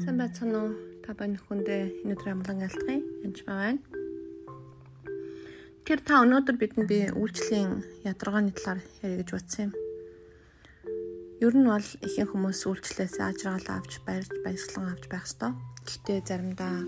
Сайн 0.00 0.16
байцгаана 0.16 0.58
уу? 0.64 0.72
Та 1.04 1.12
байна 1.12 1.36
хүндээ 1.36 2.08
энэ 2.08 2.16
өдрийн 2.16 2.40
амглан 2.40 2.64
ялтгын 2.64 3.04
янж 3.20 3.38
байна. 3.44 3.84
Тэр 5.84 6.00
та 6.00 6.24
өнөөдөр 6.24 6.56
бидэнд 6.56 6.88
би 6.88 7.12
үйлчлэлийн 7.12 7.84
ядаргааны 8.08 8.56
талаар 8.56 8.80
ярих 9.04 9.20
гэж 9.20 9.28
бодсон 9.36 9.60
юм. 9.68 9.72
Ер 11.44 11.52
нь 11.52 11.68
бол 11.68 11.88
ихэнх 12.00 12.32
хүмүүс 12.32 12.60
үйлчлээс 12.64 13.20
ажраал 13.20 13.68
авч 13.68 14.00
баярж 14.08 14.32
баясгалан 14.40 14.88
авч 14.96 15.04
байх 15.12 15.28
ёстой. 15.28 15.52
Гэхдээ 15.84 16.18
заримдаа 16.24 16.80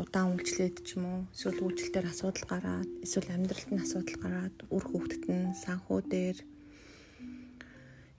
удаан 0.00 0.32
үйлчлээд 0.32 0.76
ч 0.88 0.96
юм 0.96 1.04
уу 1.04 1.20
эсвэл 1.36 1.60
үйлчлэлээр 1.60 2.08
асуудал 2.08 2.46
гараад 2.48 2.88
эсвэл 3.04 3.28
амьдралд 3.28 3.68
нь 3.76 3.82
асуудал 3.84 4.16
гараад 4.24 4.56
үр 4.72 4.84
хөвгтөд 4.88 5.24
нь 5.28 5.52
санхүү 5.52 6.00
дээр 6.08 6.38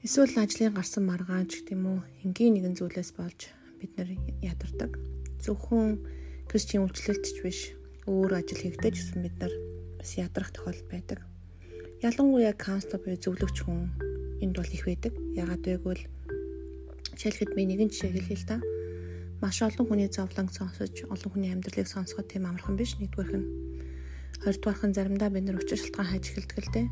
эсвэл 0.05 0.38
ажлын 0.38 0.77
гарсан 0.77 1.04
маргаан 1.09 1.50
ч 1.50 1.66
гэдэм 1.66 1.82
үү 1.82 2.00
энгийн 2.30 2.54
нэгэн 2.54 2.77
зүйлээс 2.77 3.18
болж 3.18 3.58
бид 3.80 3.96
нэр 3.98 4.10
ядардаг. 4.44 5.00
Зөвхөн 5.40 6.04
кришчийн 6.52 6.84
үйлчлэлт 6.84 7.26
ч 7.26 7.38
биш 7.42 7.60
өөр 8.06 8.38
ажил 8.38 8.62
хийгдэж 8.62 8.96
гэсэн 9.00 9.20
бид 9.24 9.36
нар 9.40 9.54
бас 9.98 10.16
ядрах 10.20 10.52
тохиолдол 10.52 10.88
байдаг. 10.92 11.20
Ялангуяа 12.04 12.56
каунслер 12.56 13.00
буюу 13.04 13.20
зөвлөгч 13.20 13.58
хүн 13.64 13.92
энд 14.44 14.56
бол 14.56 14.72
их 14.72 14.84
байдаг. 14.88 15.14
Ягаад 15.36 15.64
гэвэл 15.68 16.04
жишээлхэд 17.14 17.52
би 17.56 17.64
нэгэн 17.68 17.92
жишээ 17.92 18.16
хэлье 18.16 18.38
л 18.40 18.48
да. 18.48 18.58
Маш 19.44 19.60
олон 19.62 19.88
хүний 19.88 20.08
зовлон 20.08 20.48
сонсож, 20.48 20.96
олон 21.12 21.32
хүний 21.32 21.52
амьдралыг 21.52 21.88
сонсоход 21.88 22.32
тийм 22.32 22.48
амархан 22.48 22.80
биш 22.80 22.96
нэгдүгээрх 23.00 23.36
нь. 23.36 23.48
Хоёрдугаарх 24.44 24.84
нь 24.88 24.96
заримдаа 24.96 25.30
бид 25.32 25.44
нар 25.44 25.59
учир 25.59 25.80
шалтгаан 25.80 26.08
хайж 26.08 26.26
эхэлдэг 26.32 26.59
л 26.59 26.73
дээ. 26.76 26.88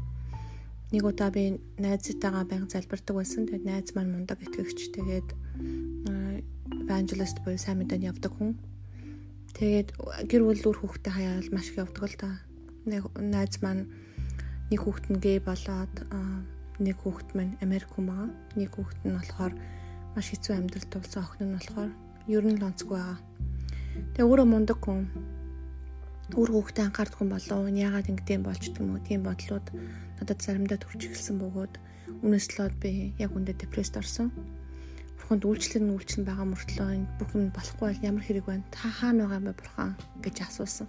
Нэг 0.91 1.03
удаа 1.03 1.31
би 1.31 1.59
найзтайгаа 1.79 2.43
байнга 2.47 2.71
залбирдаг 2.71 3.15
байсан. 3.15 3.47
Тэгээд 3.47 3.67
найз 3.67 3.91
маань 3.95 4.11
мундаг 4.11 4.39
итгэгч. 4.43 4.95
Тэгээд 4.95 5.29
evangelist 6.87 7.43
буюу 7.43 7.59
сайн 7.59 7.83
мэдээнд 7.83 8.07
явдаг 8.07 8.31
хүн. 8.31 8.55
Тэгээд 9.59 9.89
гэр 10.31 10.43
бүл 10.47 10.63
үр 10.71 10.77
хүүхдээ 10.79 11.13
хаяал 11.13 11.49
маш 11.51 11.67
их 11.75 11.83
явдаг 11.83 12.03
л. 12.07 12.15
Нэг 12.87 13.03
найз 13.19 13.59
маань 13.59 13.91
нэг 14.71 14.79
хүүхэд 14.79 15.05
нь 15.11 15.19
гей 15.19 15.43
болоод 15.43 15.91
нэг 16.79 16.95
хүүхэд 17.03 17.29
маань 17.35 17.59
Америк 17.59 17.91
хүн 17.91 18.07
байгаа. 18.07 18.29
Нэг 18.55 18.71
хүүхэд 18.71 19.01
нь 19.03 19.15
болохоор 19.19 19.53
маш 20.15 20.27
хэцүү 20.31 20.53
амьдралд 20.55 20.91
тулсан 20.95 21.23
охин 21.27 21.43
нь 21.51 21.55
болохоор 21.59 21.91
ер 22.31 22.43
нь 22.47 22.55
л 22.55 22.67
онцгүй 22.71 22.95
байгаа. 22.95 23.19
Тэгээ 24.15 24.29
өөрөө 24.31 24.47
мундаг 24.47 24.79
хүн. 24.79 25.11
Үр 26.39 26.49
хүүхдээ 26.55 26.87
анхаардаг 26.87 27.19
хүн 27.19 27.31
болов 27.35 27.57
уу? 27.59 27.67
Яагаад 27.67 28.07
ингэдэм 28.07 28.41
болчдөг 28.47 28.79
юм 28.79 28.95
уу? 28.95 29.03
Тийм 29.03 29.27
бодлууд 29.27 29.67
надад 30.23 30.39
заримдаа 30.39 30.79
төрж 30.79 31.11
эхэлсэн 31.11 31.35
бөгөөд 31.35 31.73
үнэслээд 32.23 32.75
би 32.79 33.11
яг 33.19 33.35
үндэ 33.35 33.59
депресд 33.59 33.99
орсон 33.99 34.31
бурханд 35.17 35.43
үйлчлэл 35.49 35.83
нь 35.83 35.93
үйлчлэн 35.97 36.23
байгаа 36.29 36.47
мөртлөө 36.47 36.89
энэ 36.93 37.11
бүх 37.17 37.31
юм 37.33 37.49
болохгүй 37.49 37.85
бол 37.89 38.05
ямар 38.05 38.23
хэрэг 38.23 38.45
байна? 38.45 38.69
Та 38.69 38.87
хаана 38.87 39.25
байгаа 39.25 39.41
юм 39.41 39.47
бэ 39.49 39.59
бурхан 39.59 39.91
гэж 40.21 40.35
асуусан. 40.45 40.87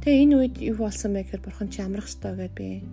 Тэгээ 0.00 0.22
энэ 0.22 0.34
үед 0.38 0.56
юу 0.62 0.78
болсон 0.78 1.12
бэ 1.12 1.26
гэхээр 1.26 1.42
бурхан 1.42 1.68
чи 1.68 1.82
амрах 1.82 2.06
ёстой 2.06 2.32
гэд 2.38 2.54
би 2.54 2.86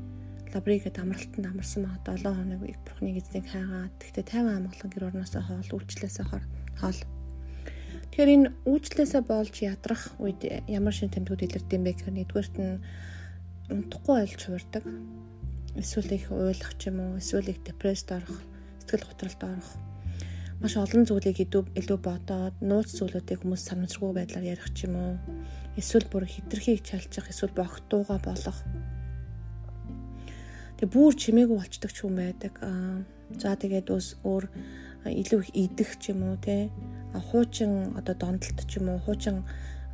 лабригэд 0.49 0.97
амралтанд 0.97 1.45
амарсан 1.45 1.85
маа 1.85 2.01
7 2.01 2.25
хоног 2.25 2.61
бурханы 2.65 3.11
эзнийг 3.21 3.45
хайгаад 3.45 3.93
тэгтээ 4.01 4.25
50 4.41 4.57
амгалан 4.57 4.89
гэр 4.89 5.07
орноосоо 5.13 5.43
хоол 5.45 5.69
үйлчлээсээ 5.77 6.25
хоол. 6.25 6.99
Тэгэхээр 8.09 8.33
энэ 8.35 8.47
үйлчлээсээ 8.65 9.23
болж 9.29 9.55
ядрах 9.61 10.03
үед 10.17 10.41
ямар 10.65 10.95
шин 10.97 11.13
тэмдгүүд 11.13 11.45
илэрдэм 11.45 11.81
бэ 11.85 11.91
гэхээр 11.93 12.15
нэгдүгээрт 12.17 12.55
нь 12.57 12.81
унтахгүй 13.69 14.15
ойлж 14.25 14.41
хувирдаг. 14.41 14.83
Эсвэл 15.75 16.15
их 16.15 16.31
уйлах 16.31 16.73
ч 16.79 16.87
юм 16.87 17.03
уу, 17.03 17.19
эсвэл 17.19 17.51
их 17.51 17.59
депресд 17.67 18.07
орох, 18.15 18.39
сэтгэл 18.79 19.05
готролд 19.11 19.41
орох 19.43 19.69
маш 20.61 20.73
олон 20.79 21.03
зүйлийг 21.03 21.37
илүү 21.43 21.99
бодоод 21.99 22.55
нууц 22.63 22.95
зүйлүүдийг 22.95 23.43
хүмүүс 23.43 23.61
санамсаргүй 23.67 24.11
байдлаар 24.15 24.45
ярих 24.55 24.69
ч 24.71 24.87
юм 24.87 24.95
уу? 24.95 25.13
Эсвэл 25.75 26.07
бүр 26.07 26.23
хитрхийг 26.23 26.79
чалчих 26.87 27.27
эсвэл 27.27 27.51
богтууга 27.51 28.17
болох. 28.23 28.59
Тэг 30.79 30.87
бүр 30.95 31.13
чимээгүй 31.15 31.57
болчдөг 31.59 31.91
ч 31.91 32.07
юм 32.07 32.15
байдаг. 32.19 32.53
За 33.35 33.55
тэгээд 33.59 33.91
ус 33.91 34.15
өөр 34.23 34.47
илүү 35.03 35.39
их 35.43 35.49
идэх 35.53 35.99
ч 35.99 36.15
юм 36.15 36.23
уу 36.23 36.37
те? 36.39 36.71
Хуучин 37.11 37.95
одоо 37.99 38.15
дондолт 38.15 38.59
ч 38.67 38.79
юм 38.79 38.95
уу 38.95 38.99
хуучин 39.03 39.43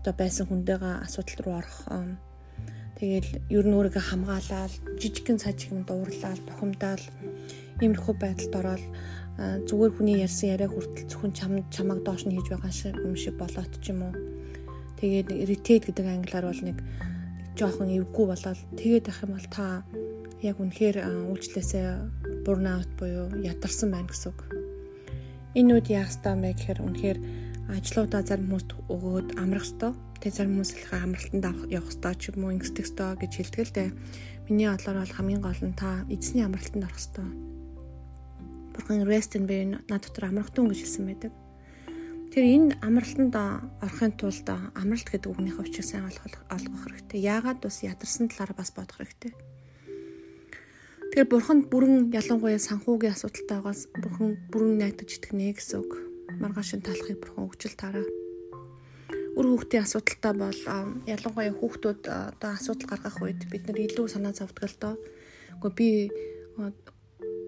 одоо 0.01 0.13
байсан 0.13 0.45
хүнтэйгээ 0.45 1.05
асуудал 1.05 1.41
руу 1.41 1.55
орох 1.61 1.77
Тэгэл 3.01 3.29
ер 3.49 3.65
нь 3.65 3.73
өөрийгөө 3.73 4.03
хамгаалаад 4.13 4.73
жижигхэн 5.01 5.41
сажигм 5.41 5.81
дуурлаад 5.89 6.37
бухимдаал 6.45 7.01
иймэрхүү 7.81 8.13
байдалд 8.21 8.53
ороод 8.61 8.83
зүгээр 9.41 9.91
хүний 9.97 10.21
ярьсан 10.21 10.53
яриа 10.53 10.69
хүртэл 10.69 11.09
зөвхөн 11.09 11.33
чам 11.33 11.51
чамаг 11.73 12.05
доош 12.05 12.29
нь 12.29 12.35
хийж 12.37 12.53
байгаа 12.53 12.71
юм 13.01 13.15
шиг 13.17 13.35
болоод 13.41 13.73
ч 13.81 13.89
юм 13.89 14.05
уу. 14.05 14.13
Тэгээд 15.01 15.33
irritate 15.33 15.89
гэдэг 15.89 16.05
англиар 16.05 16.45
бол 16.45 16.61
нэг 16.61 16.77
жоохон 17.57 17.89
эвгүй 17.89 18.25
болоод 18.29 18.59
тэгээд 18.77 19.09
ах 19.09 19.23
юм 19.25 19.31
бол 19.33 19.47
та 19.49 19.81
яг 20.45 20.55
үнэхээр 20.61 20.97
үйлчлээсээ 21.33 21.87
burnout 22.45 22.89
буюу 23.01 23.33
ядарсан 23.41 23.89
байна 23.89 24.09
гэсэн 24.13 24.29
үг. 24.29 24.39
Энэ 25.57 25.73
үед 25.73 25.87
яах 25.89 26.13
ёстой 26.13 26.35
мэ 26.37 26.53
гэхээр 26.53 26.79
үнэхээр 26.85 27.19
ажлуудаа 27.73 28.21
зарим 28.21 28.45
хүмүүст 28.53 28.71
өгөөд 28.93 29.29
амрах 29.41 29.65
ёстой. 29.65 29.91
Тэгээд 30.21 30.37
зарим 30.37 30.53
хүмүүс 30.53 30.71
их 30.77 30.93
амралтанд 30.93 31.45
явах 31.73 31.89
ёстой 31.89 32.13
ч 32.13 32.29
юм 32.29 32.45
уу 32.45 32.53
ингэдэг 32.53 32.85
ёстой 32.85 33.09
гэж 33.17 33.31
хэлдэг 33.41 33.61
л 33.65 33.73
дээ. 33.73 33.89
Миний 34.49 34.69
бодлоор 34.69 35.01
бол 35.01 35.17
хамгийн 35.17 35.41
гол 35.41 35.61
нь 35.65 35.73
та 35.73 36.05
эзний 36.13 36.45
амралтанд 36.45 36.85
орох 36.85 37.01
ёстой 37.01 37.50
Бурхан 38.81 39.05
rest 39.05 39.35
in 39.37 39.45
bay 39.45 39.65
над 39.69 39.85
дотор 40.01 40.25
амрагтун 40.25 40.73
гэж 40.73 40.81
хэлсэн 40.81 41.05
байдаг. 41.05 41.31
Тэр 42.33 42.45
энэ 42.49 42.81
амралтанд 42.81 43.35
орохын 43.85 44.17
тулд 44.17 44.49
амралт 44.49 45.05
гэдэг 45.05 45.29
үгнийхээ 45.29 45.61
учрыг 45.61 45.85
сайн 45.85 46.09
олгох 46.09 46.81
хэрэгтэй. 46.89 47.21
Яагаад 47.21 47.61
бас 47.61 47.85
ядарсан 47.85 48.33
талаараа 48.33 48.57
бас 48.57 48.73
бодох 48.73 48.97
хэрэгтэй. 48.97 49.37
Тэгэхээр 51.13 51.29
бурханд 51.29 51.63
бүрэн 51.69 52.09
ялангуяа 52.09 52.57
санхүүгийн 52.57 53.13
асуудалтай 53.13 53.57
байгаас 53.61 53.81
бурхан 54.01 54.31
бүрэн 54.49 54.73
найдаж 54.81 55.09
итгэнэ 55.13 55.53
гэсэн 55.61 55.77
үг. 55.85 55.91
Маргаашин 56.41 56.81
талахыг 56.81 57.21
бурхан 57.21 57.45
өгчл 57.51 57.77
таараа. 57.77 58.07
Үр 59.37 59.45
хүүхдийн 59.45 59.85
асуудалтай 59.85 60.33
бол 60.33 60.61
ялангуяа 61.05 61.53
хүүхдүүд 61.53 62.01
одоо 62.09 62.49
асуудал 62.55 62.89
гаргах 62.89 63.21
үед 63.21 63.45
бид 63.51 63.67
нар 63.69 63.77
илүү 63.77 64.07
санаа 64.09 64.33
доо. 64.33 64.95
Гэхдээ 65.59 65.77
би 65.77 65.89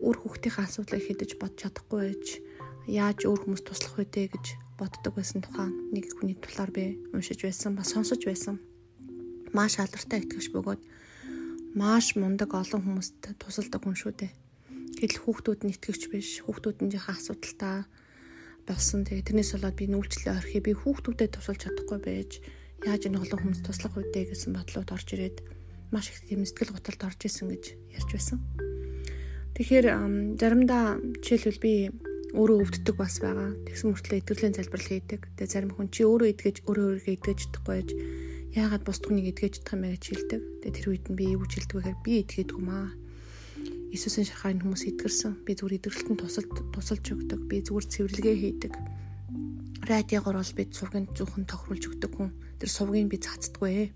өөр 0.03 0.17
хүүхдийнхээ 0.19 0.65
асуудлыг 0.67 1.03
хэдэж 1.07 1.31
бодож 1.39 1.59
чадахгүй 1.63 1.99
байж 2.03 2.25
яаж 2.91 3.19
өөр 3.23 3.39
хүмүүс 3.47 3.63
туслах 3.63 3.95
вэ 3.95 4.27
гэж 4.35 4.45
боддог 4.75 5.13
байсан 5.15 5.39
тухайн 5.39 5.71
нэг 5.95 6.11
хүний 6.11 6.35
талаар 6.35 6.71
би 6.75 6.99
уншиж 7.15 7.39
байсан 7.39 7.79
ба 7.79 7.87
сонсож 7.87 8.19
байсан. 8.27 8.59
Маш 9.55 9.79
алдартай 9.79 10.19
итгэж 10.27 10.51
бөгөөд 10.51 10.81
маш 11.79 12.19
мундаг 12.19 12.51
олон 12.51 12.81
хүмүүст 12.83 13.39
тусалдаг 13.39 13.81
хүн 13.81 13.95
шүү 13.95 14.13
дээ. 14.19 14.31
Гэтэл 14.99 15.23
хүүхдүүд 15.23 15.61
нь 15.63 15.73
итгэвч 15.73 16.03
биш. 16.11 16.29
Хүүхдүүдийнхээ 16.43 17.15
асуудалтай 17.15 17.87
болсон. 18.67 19.07
Тэгээ 19.07 19.27
тэрнээс 19.31 19.51
болоод 19.55 19.77
би 19.79 19.85
нүүлчлээ 19.87 20.33
орхи 20.35 20.59
би 20.59 20.71
хүүхдүүдэд 20.75 21.31
тусалж 21.33 21.59
чадахгүй 21.63 21.99
байж 22.03 22.31
яаж 22.83 23.07
энэ 23.07 23.21
олон 23.23 23.39
хүмүүс 23.39 23.61
туслах 23.63 23.95
вэ 23.95 24.11
гэсэн 24.11 24.51
бодлоод 24.51 24.89
орж 24.91 25.07
ирээд 25.15 25.37
маш 25.91 26.11
их 26.11 26.19
тийм 26.27 26.43
сэтгэл 26.43 26.75
готолд 26.75 27.01
орж 27.07 27.19
исэн 27.23 27.47
гэж 27.51 27.63
ярьж 27.95 28.09
байсан. 28.11 28.39
Тэгэхээр 29.53 29.85
заримдаа 30.41 30.97
жишээлбэл 31.21 31.61
би 31.61 31.73
өөрөө 32.33 32.57
өвддөг 32.65 32.95
бас 32.97 33.21
байгаа. 33.21 33.53
Тэгсэн 33.69 33.93
мөртлөө 33.93 34.17
итгэвлийн 34.25 34.57
залбирал 34.57 34.89
хийдэг. 34.89 35.21
Тэгээ 35.37 35.53
зарим 35.53 35.71
хүн 35.77 35.93
чи 35.93 36.01
өөрөө 36.01 36.29
идгэж 36.33 36.65
өөрөө 36.65 36.85
өөрийгөө 36.97 37.13
идгэж 37.21 37.37
чадахгүй 37.45 37.73
байж 37.77 37.89
яагаад 38.57 38.81
бус 38.81 38.97
түүнийг 38.97 39.29
идгэж 39.37 39.61
чадах 39.61 39.73
юм 39.77 39.81
бэ 39.85 39.93
гэж 39.93 40.03
хэлдэг. 40.09 40.41
Тэгээ 40.65 40.73
тэр 40.73 40.87
үед 40.89 41.05
нь 41.05 41.17
би 41.21 41.25
юу 41.37 41.45
хэлдэг 41.45 41.69
вэ 41.69 41.81
гэхээр 41.85 42.01
би 42.01 42.13
идгээдгүй 42.25 42.63
маа. 42.65 42.87
Иесусийн 43.93 44.25
шахаар 44.25 44.57
хүмүүс 44.57 44.83
итгэрсэн. 44.89 45.33
Би 45.45 45.51
зүгээр 45.53 45.77
идэвхрэлтэн 45.77 46.17
тусалд 46.17 46.51
тусалж 46.73 47.05
өгдөг. 47.13 47.41
Би 47.45 47.61
зүгээр 47.61 47.85
цэвэрлэгээ 47.93 48.35
хийдэг. 48.41 48.73
Радиогоор 49.85 50.37
бол 50.41 50.57
би 50.57 50.63
сургын 50.73 51.05
зөвхөн 51.13 51.45
тохируулж 51.45 51.83
өгдөг 51.93 52.09
хүн. 52.09 52.33
Тэр 52.57 52.69
сувгийг 52.73 53.13
би 53.13 53.21
цацдаггүй. 53.21 53.93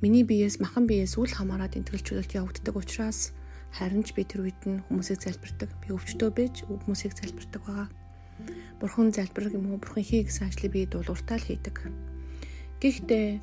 Миний 0.00 0.24
биеэс 0.24 0.64
махан 0.64 0.88
биеэс 0.88 1.20
үл 1.20 1.28
хамааран 1.28 1.68
тэнцвэрлжүүлэлт 1.76 2.40
явагддаг 2.40 2.72
учраас 2.72 3.36
Харин 3.72 4.04
ч 4.04 4.12
би 4.12 4.28
тэр 4.28 4.44
үед 4.44 4.60
нь 4.68 4.84
хүмүүсийг 4.84 5.24
залбирдаг. 5.24 5.72
Би 5.80 5.96
өвчтөө 5.96 6.28
байж 6.28 6.60
хүмүүсийг 6.68 7.16
залбирдаг 7.16 7.62
байгаа. 7.64 7.88
Бурхан 8.76 9.08
залбирх 9.16 9.56
юм 9.56 9.72
уу? 9.72 9.80
Бурхан 9.80 10.04
хий 10.04 10.28
гэсэн 10.28 10.52
ажлыг 10.52 10.76
би 10.76 10.84
дуулууртаа 10.84 11.40
л 11.40 11.48
хийдэг. 11.48 11.88
Гэхдээ 12.84 13.40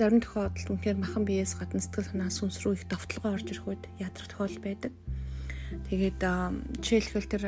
зарим 0.00 0.24
тохиолдолд 0.24 0.70
үнэхээр 0.72 0.96
махан 0.96 1.28
биеэс 1.28 1.60
гадна 1.60 1.82
сэтгэл 1.82 2.08
санаа 2.08 2.32
сүнс 2.32 2.64
рүү 2.64 2.72
их 2.80 2.88
довтлогоо 2.88 3.36
орж 3.36 3.52
ирэх 3.52 3.68
үед 3.68 3.84
ядрах 4.00 4.32
тохиолдол 4.32 4.64
байдаг. 4.64 4.92
Тэгээд 5.92 6.20
жишээлбэл 6.80 7.28
тэр 7.28 7.44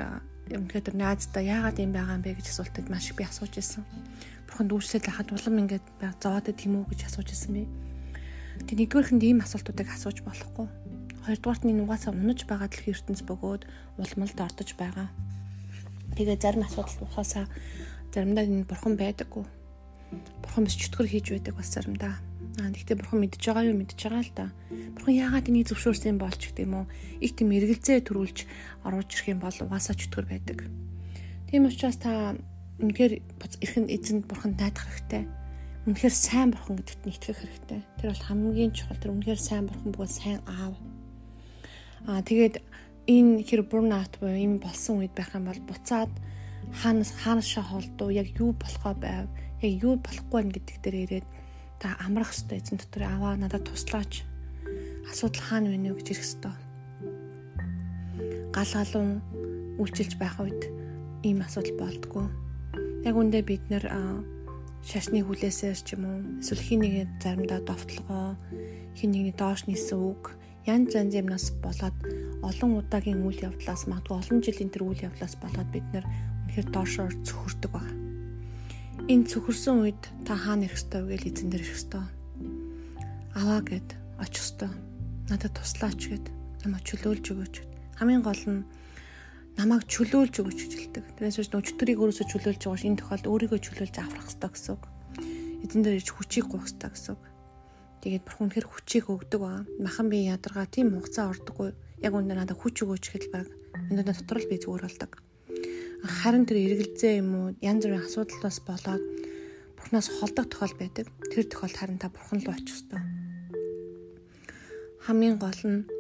үнэхээр 0.53 0.85
тэр 0.93 0.97
найздаа 1.01 1.41
яагаад 1.41 1.81
юм 1.81 1.97
байгаа 1.97 2.21
юм 2.21 2.25
бэ 2.27 2.37
гэж 2.37 2.53
асуултад 2.53 2.93
маш 2.93 3.09
их 3.09 3.17
би 3.17 3.25
асууж 3.25 3.57
ирсэн. 3.57 3.89
Бурхан 4.45 4.69
дүүсэл 4.69 5.01
хахад 5.01 5.33
улам 5.33 5.65
ингээд 5.65 5.87
зовоод 6.21 6.53
тийм 6.53 6.85
үү 6.85 6.93
гэж 6.93 7.01
асууж 7.09 7.33
ирсэн 7.33 7.55
би. 7.57 7.65
Тэг 8.69 8.77
нэгдүгээрхэнд 8.77 9.23
ийм 9.25 9.41
асуултуудыг 9.41 9.89
асууж 9.89 10.21
болохгүй 10.27 10.69
Хоёрдугаарт 11.26 11.67
нь 11.67 11.75
нугасаа 11.75 12.14
унаж 12.14 12.46
байгаа 12.46 12.70
дэлхийн 12.70 12.94
ертөнц 12.94 13.20
бөгөөд 13.26 13.62
улмалд 13.99 14.38
ордож 14.38 14.70
байгаа. 14.78 15.11
Тэгээ 16.14 16.38
зарим 16.38 16.62
асуудал 16.62 17.02
ухаасаа 17.02 17.50
заримдаа 18.14 18.46
энэ 18.46 18.70
бурхан 18.70 18.94
байдаггүй. 18.94 19.44
Бурхан 20.46 20.64
биш 20.70 20.78
чөтгөр 20.78 21.11
хийж 21.11 21.26
байдаг 21.34 21.58
бас 21.58 21.75
заримдаа. 21.75 22.14
Аа 22.62 22.70
гэхдээ 22.70 22.96
бурхан 23.02 23.19
мэдж 23.26 23.43
байгаа 23.43 23.67
юу 23.67 23.75
мэдж 23.75 23.99
байгаа 23.99 24.23
л 24.23 24.32
да. 24.38 24.46
Бурхан 24.94 25.19
яагаад 25.19 25.50
энийг 25.50 25.67
зөвшөөрсөн 25.67 26.23
болч 26.23 26.40
гэдэг 26.46 26.62
юм 26.62 26.75
уу? 26.78 26.87
Их 27.19 27.34
тийм 27.34 27.50
эргэлзээ 27.50 28.06
төрүүлж 28.06 28.38
оруулж 28.87 29.11
ирэх 29.11 29.26
юм 29.34 29.40
бол 29.43 29.58
угаасаа 29.67 29.99
чөтгөр 29.99 30.26
байдаг. 30.31 30.58
Тийм 31.50 31.67
учраас 31.67 31.99
та 31.99 32.38
үнэхээр 32.78 33.19
эрхэн 33.67 33.90
эзэнд 33.90 34.31
бурханд 34.31 34.62
найдах 34.62 34.87
хэрэгтэй 34.87 35.26
үнэхээр 35.87 36.14
сайн 36.14 36.50
бурхан 36.50 36.82
гэдэгт 36.82 37.06
итгэх 37.06 37.38
хэрэгтэй. 37.38 37.81
Тэр 38.02 38.11
бол 38.11 38.26
хамгийн 38.26 38.75
чухал. 38.75 38.99
Тэр 38.99 39.14
үнэхээр 39.14 39.38
сайн 39.38 39.70
бурхан 39.70 39.94
бөгөөд 39.94 40.11
сайн 40.11 40.43
аав. 40.50 40.75
Аа 42.06 42.23
тэгээд 42.23 42.62
энэ 43.11 43.43
хэр 43.43 43.62
бурнаут 43.67 44.23
буюу 44.23 44.38
юм 44.38 44.55
болсон 44.62 45.03
үед 45.03 45.14
байх 45.19 45.35
юм 45.35 45.50
бол 45.50 45.62
буцаад 45.67 46.11
хаанаас 46.81 47.11
хаанашаа 47.11 47.64
холдуу 47.67 48.11
яг 48.14 48.31
юу 48.38 48.55
болохоо 48.55 48.94
байв. 48.94 49.26
Яг 49.62 49.73
юу 49.82 49.94
болохгүй 49.99 50.41
нь 50.47 50.55
гэдэг 50.55 50.76
дээр 50.82 50.97
ирээд 51.03 51.26
та 51.82 51.99
амрах 51.99 52.31
хэрэгтэй 52.31 52.58
эзэн 52.62 52.79
дотор 52.79 53.03
аваа 53.11 53.35
надад 53.35 53.67
туслаач. 53.67 54.23
Асуудал 55.11 55.43
хаана 55.43 55.75
вэ 55.75 55.99
гэж 55.99 56.06
ирэх 56.14 56.23
хэрэгтэй. 56.23 56.55
Гал 58.55 58.73
галуун 58.75 59.12
үйлчилж 59.82 60.14
байх 60.19 60.38
үед 60.38 60.62
ийм 61.26 61.43
асуудал 61.43 61.75
болдгоо. 61.79 62.26
Яг 63.02 63.14
үндэ 63.19 63.43
бид 63.43 63.67
нэр 63.67 63.85
шашны 64.87 65.26
хүлээсээс 65.26 65.82
ч 65.82 65.99
юм 65.99 66.06
уу 66.06 66.19
эсвэл 66.38 66.62
хин 66.62 66.81
нэгэ 66.87 67.02
заримдаа 67.19 67.61
довтлогоо 67.67 68.38
хин 68.94 69.11
нэгний 69.11 69.35
доош 69.35 69.67
нисэн 69.67 69.99
үг 69.99 70.38
янз 70.67 70.95
янз 70.99 71.15
юмнаас 71.15 71.47
болоод 71.63 71.97
олон 72.43 72.71
удаагийн 72.83 73.23
үйл 73.23 73.47
явдлаас 73.49 73.87
магадгүй 73.87 74.17
олон 74.19 74.39
жилийн 74.43 74.71
тэр 74.75 74.83
үйл 74.87 75.07
явдлаас 75.07 75.35
болоод 75.39 75.69
бид 75.71 75.87
нэр 75.95 76.05
үнэхээр 76.05 76.69
доошоор 76.75 77.15
цөхөрдөг 77.23 77.71
баг. 77.71 77.87
Энэ 79.07 79.29
цөхөрсөн 79.31 79.77
үед 79.87 80.03
та 80.27 80.35
хаана 80.35 80.67
ирэх 80.67 80.79
ёстой 80.79 81.03
вэ 81.07 81.23
гэж 81.23 81.39
эзэн 81.39 81.51
дээр 81.55 81.63
ирэх 81.63 81.79
ёстой. 81.79 82.05
Аваа 83.39 83.61
гэд 83.63 83.89
очих 84.19 84.43
ёстой. 84.43 84.71
Надад 85.31 85.55
туслаач 85.55 86.01
гэд 86.11 86.27
намайг 86.67 86.83
чөлөөлж 86.83 87.25
өгөөч. 87.31 87.55
Хамгийн 88.03 88.27
гол 88.27 88.43
нь 88.51 88.67
намайг 89.55 89.87
чөлөөлж 89.87 90.35
өгч 90.43 90.59
гэж 90.67 90.73
хэлдэг. 90.75 91.05
Тэрээс 91.15 91.39
биш 91.39 91.51
өчтөрийг 91.55 91.99
өөрөөсөө 92.03 92.27
чөлөөлж 92.27 92.62
байгаа 92.67 92.81
ш 92.81 92.85
энэ 92.91 93.01
тохиолдолд 93.01 93.31
өөрийгөө 93.31 93.61
чөлөөлж 93.62 93.97
аврах 94.03 94.27
хэрэгтэй 94.27 94.51
гэсэн 94.51 94.73
үг. 94.75 94.83
Эзэн 95.65 95.83
дээр 95.83 96.01
ич 96.01 96.09
хүчийг 96.11 96.47
гуйх 96.51 96.67
хэрэгтэй 96.67 96.91
гэсэн 96.91 97.12
үг. 97.15 97.23
Тэгээд 98.06 98.23
бурхан 98.23 98.47
үнэхэр 98.47 98.67
хүчийг 98.70 99.11
өгдөг 99.11 99.41
ба 99.43 99.67
махан 99.82 100.06
би 100.06 100.31
ядаргаа 100.31 100.70
тийм 100.70 100.94
хугацаа 100.94 101.35
ордоггүй. 101.35 101.75
Яг 102.06 102.14
үнээр 102.14 102.38
надад 102.38 102.55
хүч 102.55 102.87
өгөөч 102.87 103.03
гэхэл 103.03 103.35
баг 103.35 103.50
энэ 103.91 104.06
дотор 104.06 104.38
л 104.38 104.47
би 104.47 104.62
зүгээр 104.62 104.87
болдог. 104.87 105.11
Харин 106.06 106.47
тэр 106.47 106.70
эргэлзээ 106.70 107.19
юм 107.19 107.31
уу 107.35 107.47
янз 107.58 107.82
бүрийн 107.82 108.06
асуудлаас 108.06 108.62
болоод 108.62 109.03
бурхнаас 109.75 110.06
холдох 110.23 110.47
тохиол 110.47 110.75
байдаг. 110.79 111.11
Тэр 111.35 111.50
тохиолдолд 111.50 111.81
харин 111.82 111.99
та 111.99 112.06
бурхан 112.14 112.47
руу 112.47 112.55
очих 112.55 112.79
ёстой. 112.79 113.03
Хамгийн 115.02 115.43
гол 115.43 115.62
нь 115.67 115.91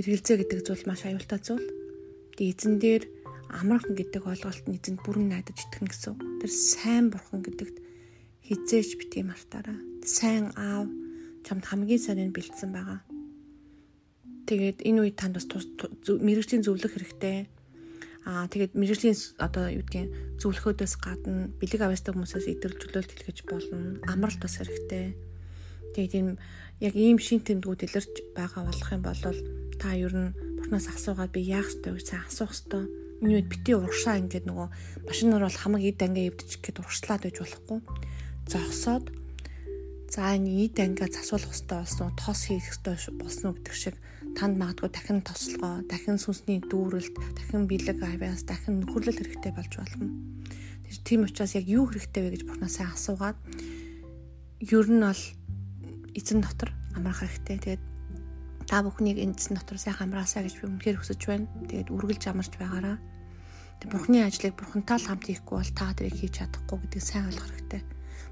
эргэлзээ 0.00 0.48
гэдэг 0.48 0.64
зүйл 0.64 0.88
маш 0.88 1.04
аюултай 1.04 1.44
зүйл 1.44 1.68
Тэгээ 2.40 2.56
эзэн 2.56 2.74
дээр 2.80 3.04
амрах 3.52 3.84
гэдэг 3.84 4.24
ойлголт 4.24 4.64
нь 4.64 4.80
эзэнд 4.80 5.04
бүрэн 5.04 5.28
найдаж 5.28 5.60
итгэн 5.60 5.92
гэсэн. 5.92 6.40
Тэр 6.40 6.48
сайн 6.48 7.12
бурхан 7.12 7.44
гэдэгт 7.44 7.76
хизээч 8.48 8.96
битгий 8.96 9.28
мартаараа. 9.28 9.76
Сайн 10.08 10.48
аав 10.56 11.03
чамд 11.44 11.64
хамгийн 11.68 12.00
сайныг 12.00 12.32
бэлдсэн 12.32 12.70
байгаа. 12.72 13.00
Тэгээд 14.48 14.84
энэ 14.84 15.00
үед 15.04 15.16
танд 15.16 15.36
бас 15.36 15.46
мэрэгжлийн 15.48 16.64
зөвлөх 16.64 16.92
хэрэгтэй. 16.96 17.48
Аа 18.24 18.48
тэгээд 18.48 18.72
мэрэгжлийн 18.76 19.16
одоо 19.40 19.68
юу 19.68 19.84
гэдгийг 19.84 20.40
зөвлөхөөдөөс 20.40 20.94
гадна 21.00 21.52
бэлэг 21.60 21.80
авьяастай 21.84 22.12
хүмүүсээс 22.12 22.48
чөлөөлт 22.60 23.12
хэлгэж 23.12 23.38
болно. 23.48 24.00
Амралт 24.08 24.40
бас 24.40 24.60
хэрэгтэй. 24.60 25.16
Тэгээд 25.92 26.14
энэ 26.16 26.32
яг 26.80 26.94
ийм 26.96 27.20
шин 27.20 27.40
тэмдгүүд 27.44 27.84
илэрч 27.86 28.14
байгаа 28.36 28.64
болох 28.68 28.88
юм 28.92 29.02
бол 29.04 29.20
та 29.80 29.88
ер 29.92 30.12
нь 30.12 30.34
бурхнаас 30.58 30.88
асуугаад 30.88 31.32
би 31.32 31.40
яах 31.44 31.68
ёстой 31.68 31.96
гэж 31.96 32.06
сайн 32.08 32.24
асуух 32.28 32.52
ёстой. 32.52 32.84
Энэ 33.20 33.34
үед 33.44 33.48
бити 33.48 33.72
урагшаа 33.76 34.20
ингээд 34.20 34.48
нөгөө 34.48 34.68
машинаар 35.08 35.44
бол 35.46 35.60
хамаг 35.60 35.82
эд 35.84 36.00
ангаа 36.00 36.24
эвдчих 36.28 36.60
гээд 36.60 36.80
урагшлаад 36.80 37.22
байж 37.24 37.36
болохгүй. 37.40 37.78
Зогсоод 38.48 39.04
за 40.14 40.38
энэ 40.38 40.70
эд 40.70 40.78
ангаа 40.78 41.10
засуулах 41.10 41.50
ёстой 41.50 41.82
болсон 41.82 42.14
тос 42.14 42.46
хийх 42.46 42.70
ёстой 42.70 42.94
болсон 43.18 43.50
уу 43.50 43.58
гэдэг 43.58 43.74
шиг 43.74 43.96
танд 44.38 44.54
магадгүй 44.62 44.90
дахин 44.94 45.26
тослогоо, 45.26 45.82
дахин 45.90 46.22
сүнсний 46.22 46.62
дүүрэлт, 46.62 47.18
дахин 47.34 47.66
бэлэг 47.66 47.98
авяас, 47.98 48.46
дахин 48.46 48.78
нөхөрлөл 48.78 49.18
хэрэгтэй 49.18 49.50
болж 49.50 49.72
болно. 49.74 50.14
Тийм 51.02 51.26
учраас 51.26 51.58
яг 51.58 51.66
юу 51.66 51.90
хэрэгтэй 51.90 52.22
вэ 52.22 52.30
гэж 52.30 52.42
бурхнаас 52.46 52.78
сайн 52.78 52.94
асуугаад 52.94 53.38
ер 54.62 54.86
нь 54.86 55.02
бол 55.02 55.22
эзэн 56.14 56.40
дотор 56.46 56.70
амрах 56.94 57.18
хэрэгтэй. 57.18 57.58
Тэгээд 57.58 57.82
та 58.70 58.86
бүхнийг 58.86 59.18
эндсэн 59.18 59.58
дотор 59.58 59.82
сайхан 59.82 60.14
амраасаа 60.14 60.46
гэж 60.46 60.62
би 60.62 60.70
үнэхээр 60.70 60.98
хүсэж 61.02 61.20
байна. 61.26 61.50
Тэгээд 61.66 61.90
үргэлж 61.90 62.22
амарч 62.30 62.54
байгаараа. 62.54 63.02
Тэг 63.82 63.88
Бурхны 63.90 64.22
ажлыг 64.22 64.54
Бурхантай 64.54 64.96
л 65.02 65.06
хамт 65.10 65.26
хийхгүй 65.26 65.56
бол 65.58 65.72
та 65.74 65.90
тэрийг 65.98 66.16
хийж 66.22 66.38
чадахгүй 66.38 66.78
гэдгийг 66.86 67.02
сайн 67.02 67.26
ойлгох 67.28 67.50
хэрэгтэй. 67.50 67.82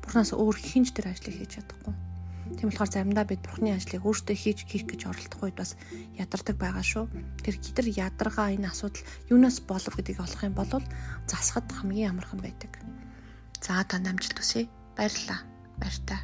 Бурханаас 0.03 0.35
өөр 0.35 0.57
хинж 0.59 0.93
тэр 0.93 1.15
ажлыг 1.15 1.35
хийж 1.39 1.63
чадахгүй. 1.63 1.95
Тийм 2.59 2.69
болохоор 2.69 2.91
заримдаа 2.91 3.25
бид 3.25 3.41
Бурхны 3.47 3.73
ажлыг 3.73 4.03
өөртөө 4.05 4.37
хийж 4.37 4.59
хийх 4.69 4.85
гэж 4.91 5.01
оролдох 5.09 5.41
үед 5.47 5.57
бас 5.57 5.79
ядардаг 6.19 6.57
байгаа 6.59 6.85
шүү. 6.85 7.07
Тэр 7.41 7.57
гидэр 7.57 7.87
ядаргаа 7.89 8.53
энэ 8.53 8.69
асуудал 8.69 9.07
юунаас 9.31 9.63
болов 9.65 9.95
гэдгийг 9.97 10.21
олох 10.21 10.43
юм 10.43 10.55
бол 10.59 10.69
засахад 11.31 11.71
хамгийн 11.71 12.13
амархан 12.13 12.43
байдаг. 12.43 12.77
За 13.63 13.81
та 13.87 13.97
намжилт 14.03 14.37
үсэ. 14.43 14.69
Баярлалаа. 14.99 15.41
Баяртай. 15.81 16.21